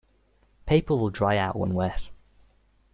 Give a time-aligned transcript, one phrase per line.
[0.65, 2.09] Paper will dry out when wet.